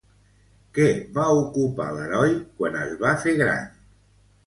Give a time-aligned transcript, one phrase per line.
[0.77, 0.87] Què
[1.19, 3.73] va ocupar l'heroi quan es va fer gran?